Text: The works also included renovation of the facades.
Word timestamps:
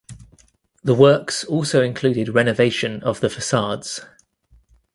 The 0.83 0.95
works 0.95 1.43
also 1.43 1.83
included 1.83 2.29
renovation 2.29 3.03
of 3.03 3.19
the 3.19 3.29
facades. 3.29 4.03